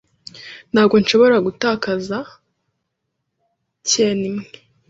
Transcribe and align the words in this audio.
Ntabwo 0.71 0.95
nshobora 1.01 1.37
gutakaza 1.47 2.17
yen 3.91 4.21
imwe. 4.29 4.45